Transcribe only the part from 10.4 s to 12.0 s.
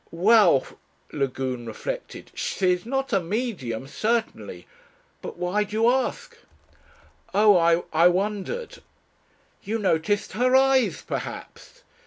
eyes perhaps.